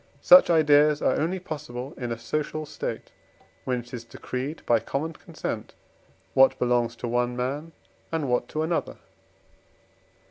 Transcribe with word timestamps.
Such 0.23 0.49
ideas 0.49 0.99
are 1.03 1.19
only 1.19 1.37
possible 1.37 1.93
in 1.95 2.11
a 2.11 2.17
social 2.17 2.65
state, 2.65 3.11
when 3.65 3.81
it 3.81 3.93
is 3.93 4.03
decreed 4.03 4.65
by 4.65 4.79
common 4.79 5.13
consent 5.13 5.75
what 6.33 6.57
belongs 6.57 6.95
to 6.95 7.07
one 7.07 7.37
man 7.37 7.71
and 8.11 8.27
what 8.27 8.47
to 8.47 8.63
another. 8.63 8.97